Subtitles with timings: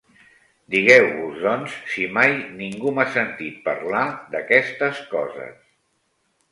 [0.75, 5.63] Digueu-vos, doncs, si mai ningú m'ha sentit parlar d'aquestes coses.